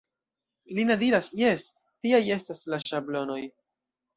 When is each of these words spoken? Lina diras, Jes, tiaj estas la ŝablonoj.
Lina 0.77 0.95
diras, 1.03 1.29
Jes, 1.41 1.65
tiaj 2.07 2.23
estas 2.39 2.65
la 2.73 2.81
ŝablonoj. 2.89 3.41